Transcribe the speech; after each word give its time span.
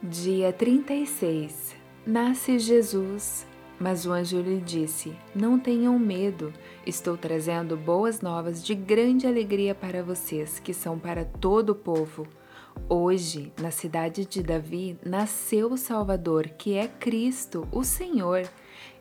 Dia 0.00 0.52
36 0.52 1.74
Nasce 2.06 2.56
Jesus, 2.60 3.44
mas 3.80 4.06
o 4.06 4.12
anjo 4.12 4.40
lhe 4.40 4.60
disse: 4.60 5.12
Não 5.34 5.58
tenham 5.58 5.98
medo, 5.98 6.54
estou 6.86 7.16
trazendo 7.16 7.76
boas 7.76 8.20
novas 8.20 8.64
de 8.64 8.76
grande 8.76 9.26
alegria 9.26 9.74
para 9.74 10.00
vocês, 10.00 10.60
que 10.60 10.72
são 10.72 11.00
para 11.00 11.24
todo 11.24 11.70
o 11.70 11.74
povo. 11.74 12.28
Hoje, 12.88 13.52
na 13.60 13.72
cidade 13.72 14.24
de 14.24 14.40
Davi, 14.40 14.96
nasceu 15.04 15.72
o 15.72 15.76
Salvador, 15.76 16.46
que 16.50 16.76
é 16.76 16.86
Cristo, 16.86 17.66
o 17.72 17.82
Senhor. 17.82 18.48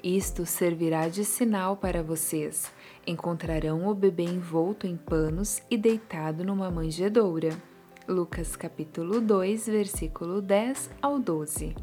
Isto 0.00 0.46
servirá 0.46 1.08
de 1.08 1.24
sinal 1.24 1.76
para 1.76 2.04
vocês. 2.04 2.72
Encontrarão 3.04 3.88
o 3.88 3.94
bebê 3.96 4.22
envolto 4.22 4.86
em 4.86 4.96
panos 4.96 5.60
e 5.68 5.76
deitado 5.76 6.44
numa 6.44 6.70
manjedoura. 6.70 7.73
Lucas 8.06 8.54
capítulo 8.54 9.18
2, 9.18 9.66
versículo 9.66 10.42
10 10.42 10.90
ao 11.00 11.18
12. 11.18 11.74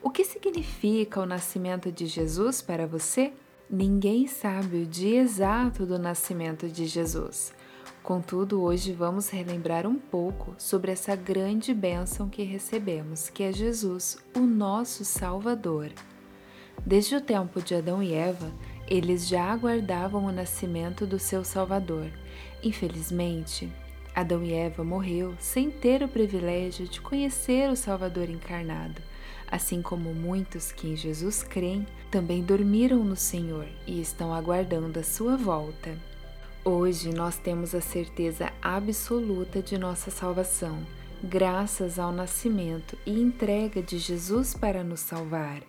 O 0.00 0.08
que 0.08 0.24
significa 0.24 1.20
o 1.20 1.26
nascimento 1.26 1.90
de 1.90 2.06
Jesus 2.06 2.62
para 2.62 2.86
você? 2.86 3.32
Ninguém 3.68 4.28
sabe 4.28 4.82
o 4.82 4.86
dia 4.86 5.20
exato 5.20 5.84
do 5.84 5.98
nascimento 5.98 6.68
de 6.68 6.86
Jesus. 6.86 7.52
Contudo, 8.04 8.62
hoje 8.62 8.92
vamos 8.92 9.30
relembrar 9.30 9.84
um 9.84 9.96
pouco 9.96 10.54
sobre 10.58 10.92
essa 10.92 11.16
grande 11.16 11.74
bênção 11.74 12.28
que 12.28 12.44
recebemos, 12.44 13.28
que 13.28 13.42
é 13.42 13.52
Jesus, 13.52 14.18
o 14.36 14.40
nosso 14.40 15.04
Salvador. 15.04 15.90
Desde 16.86 17.16
o 17.16 17.20
tempo 17.20 17.60
de 17.60 17.74
Adão 17.74 18.00
e 18.00 18.14
Eva, 18.14 18.52
eles 18.88 19.26
já 19.26 19.52
aguardavam 19.52 20.24
o 20.24 20.32
nascimento 20.32 21.04
do 21.04 21.18
seu 21.18 21.42
Salvador. 21.42 22.10
Infelizmente, 22.62 23.72
Adão 24.14 24.44
e 24.44 24.52
Eva 24.52 24.84
morreu 24.84 25.34
sem 25.38 25.70
ter 25.70 26.02
o 26.02 26.08
privilégio 26.08 26.86
de 26.86 27.00
conhecer 27.00 27.70
o 27.70 27.76
Salvador 27.76 28.28
encarnado, 28.28 29.00
assim 29.50 29.80
como 29.80 30.14
muitos 30.14 30.70
que 30.70 30.88
em 30.88 30.96
Jesus 30.96 31.42
creem 31.42 31.86
também 32.10 32.42
dormiram 32.42 33.02
no 33.02 33.16
Senhor 33.16 33.66
e 33.86 34.00
estão 34.00 34.34
aguardando 34.34 35.00
a 35.00 35.02
sua 35.02 35.36
volta. 35.36 35.96
Hoje 36.62 37.12
nós 37.12 37.38
temos 37.38 37.74
a 37.74 37.80
certeza 37.80 38.52
absoluta 38.60 39.62
de 39.62 39.78
nossa 39.78 40.10
salvação, 40.10 40.86
graças 41.24 41.98
ao 41.98 42.12
nascimento 42.12 42.96
e 43.06 43.18
entrega 43.18 43.82
de 43.82 43.98
Jesus 43.98 44.52
para 44.52 44.84
nos 44.84 45.00
salvar. 45.00 45.62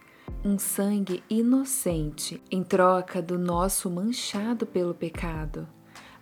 Um 0.44 0.60
sangue 0.60 1.24
inocente 1.30 2.42
em 2.52 2.62
troca 2.62 3.22
do 3.22 3.40
nosso 3.40 3.90
manchado 3.90 4.66
pelo 4.66 4.94
pecado. 4.94 5.68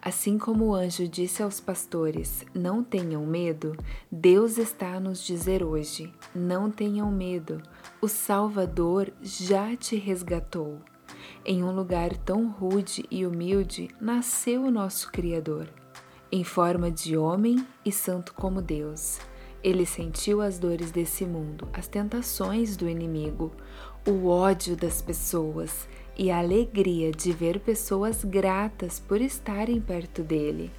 Assim 0.02 0.40
como 0.40 0.66
o 0.66 0.74
anjo 0.74 1.08
disse 1.08 1.44
aos 1.44 1.60
pastores: 1.60 2.44
Não 2.56 2.84
tenham 2.84 3.24
medo, 3.24 3.78
Deus 4.12 4.58
está 4.58 4.96
a 4.96 5.00
nos 5.00 5.24
dizer 5.24 5.64
hoje: 5.64 6.12
Não 6.34 6.72
tenham 6.72 7.12
medo, 7.12 7.62
o 8.02 8.08
Salvador 8.08 9.14
já 9.22 9.76
te 9.76 9.96
resgatou. 9.96 10.80
Em 11.46 11.64
um 11.64 11.72
lugar 11.72 12.18
tão 12.18 12.50
rude 12.50 13.06
e 13.12 13.28
humilde 13.28 13.90
nasceu 14.02 14.64
o 14.64 14.72
nosso 14.72 15.12
Criador. 15.12 15.68
Em 16.32 16.44
forma 16.44 16.90
de 16.90 17.16
homem 17.16 17.64
e 17.86 17.92
santo 17.92 18.34
como 18.34 18.60
Deus, 18.60 19.20
ele 19.64 19.86
sentiu 19.86 20.42
as 20.42 20.58
dores 20.58 20.90
desse 20.90 21.26
mundo, 21.26 21.68
as 21.74 21.88
tentações 21.88 22.76
do 22.76 22.90
inimigo, 22.90 23.52
o 24.08 24.28
ódio 24.28 24.76
das 24.76 25.00
pessoas 25.00 25.88
e 26.22 26.30
a 26.30 26.38
alegria 26.38 27.12
de 27.12 27.32
ver 27.32 27.60
pessoas 27.60 28.24
gratas 28.24 29.00
por 29.00 29.20
estarem 29.20 29.82
perto 29.82 30.22
dele. 30.22 30.70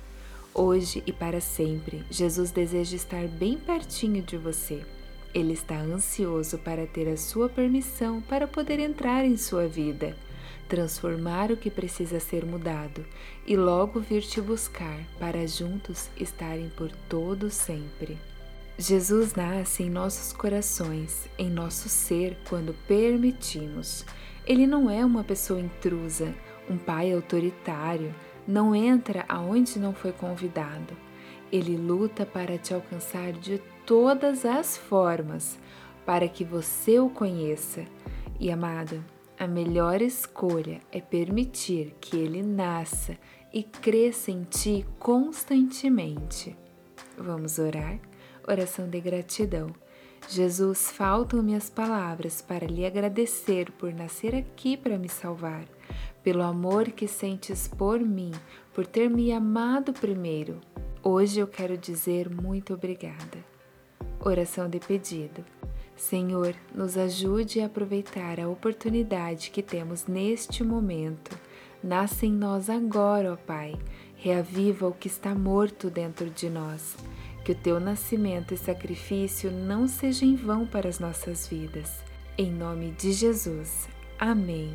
Hoje 0.54 1.02
e 1.04 1.12
para 1.12 1.40
sempre, 1.40 2.04
Jesus 2.08 2.52
deseja 2.52 2.94
estar 2.94 3.26
bem 3.26 3.58
pertinho 3.58 4.22
de 4.22 4.36
você. 4.36 4.84
Ele 5.34 5.52
está 5.54 5.76
ansioso 5.80 6.58
para 6.58 6.86
ter 6.86 7.08
a 7.08 7.16
sua 7.16 7.48
permissão 7.48 8.22
para 8.22 8.46
poder 8.46 8.78
entrar 8.78 9.24
em 9.24 9.36
sua 9.36 9.66
vida, 9.66 10.16
transformar 10.68 11.50
o 11.50 11.56
que 11.56 11.72
precisa 11.72 12.20
ser 12.20 12.46
mudado 12.46 13.04
e 13.44 13.56
logo 13.56 13.98
vir 13.98 14.22
te 14.22 14.40
buscar 14.40 15.00
para 15.18 15.44
juntos 15.48 16.08
estarem 16.16 16.68
por 16.68 16.92
todo 17.08 17.50
sempre. 17.50 18.16
Jesus 18.78 19.34
nasce 19.34 19.82
em 19.82 19.90
nossos 19.90 20.32
corações, 20.32 21.28
em 21.38 21.50
nosso 21.50 21.88
ser, 21.88 22.38
quando 22.48 22.74
permitimos. 22.88 24.04
Ele 24.46 24.66
não 24.66 24.90
é 24.90 25.04
uma 25.04 25.22
pessoa 25.22 25.60
intrusa, 25.60 26.34
um 26.68 26.78
pai 26.78 27.12
autoritário, 27.12 28.14
não 28.48 28.74
entra 28.74 29.24
aonde 29.28 29.78
não 29.78 29.92
foi 29.92 30.12
convidado. 30.12 30.96
Ele 31.50 31.76
luta 31.76 32.24
para 32.24 32.56
te 32.56 32.72
alcançar 32.72 33.32
de 33.32 33.58
todas 33.84 34.44
as 34.44 34.76
formas, 34.76 35.58
para 36.06 36.26
que 36.26 36.44
você 36.44 36.98
o 36.98 37.10
conheça. 37.10 37.84
E 38.40 38.50
amado, 38.50 39.04
a 39.38 39.46
melhor 39.46 40.00
escolha 40.00 40.80
é 40.90 41.00
permitir 41.00 41.94
que 42.00 42.16
ele 42.16 42.42
nasça 42.42 43.18
e 43.52 43.62
cresça 43.62 44.30
em 44.30 44.44
ti 44.44 44.86
constantemente. 44.98 46.56
Vamos 47.18 47.58
orar? 47.58 48.00
Oração 48.46 48.88
de 48.88 49.00
gratidão. 49.00 49.72
Jesus, 50.28 50.90
faltam-me 50.90 51.54
as 51.54 51.70
palavras 51.70 52.42
para 52.42 52.66
lhe 52.66 52.84
agradecer 52.84 53.70
por 53.72 53.92
nascer 53.92 54.34
aqui 54.34 54.76
para 54.76 54.98
me 54.98 55.08
salvar, 55.08 55.64
pelo 56.24 56.42
amor 56.42 56.90
que 56.90 57.06
sentes 57.06 57.68
por 57.68 58.00
mim, 58.00 58.32
por 58.74 58.84
ter 58.86 59.08
me 59.08 59.32
amado 59.32 59.92
primeiro. 59.92 60.60
Hoje 61.04 61.38
eu 61.38 61.46
quero 61.46 61.76
dizer 61.76 62.28
muito 62.28 62.74
obrigada. 62.74 63.38
Oração 64.20 64.68
de 64.68 64.80
pedido. 64.80 65.44
Senhor, 65.96 66.54
nos 66.74 66.96
ajude 66.96 67.60
a 67.60 67.66
aproveitar 67.66 68.40
a 68.40 68.48
oportunidade 68.48 69.50
que 69.50 69.62
temos 69.62 70.06
neste 70.06 70.64
momento. 70.64 71.38
Nasce 71.82 72.26
em 72.26 72.32
nós 72.32 72.68
agora, 72.68 73.34
ó 73.34 73.36
Pai. 73.36 73.76
Reaviva 74.16 74.86
o 74.88 74.92
que 74.92 75.08
está 75.08 75.34
morto 75.34 75.90
dentro 75.90 76.30
de 76.30 76.48
nós. 76.48 76.96
Que 77.44 77.52
o 77.52 77.54
teu 77.56 77.80
nascimento 77.80 78.54
e 78.54 78.56
sacrifício 78.56 79.50
não 79.50 79.88
seja 79.88 80.24
em 80.24 80.36
vão 80.36 80.66
para 80.66 80.88
as 80.88 80.98
nossas 80.98 81.48
vidas. 81.48 82.02
Em 82.38 82.50
nome 82.50 82.92
de 82.92 83.12
Jesus. 83.12 83.88
Amém. 84.18 84.72